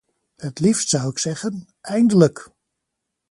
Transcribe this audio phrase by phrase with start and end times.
[0.35, 2.49] Het liefst zou ik zeggen: eindelijk!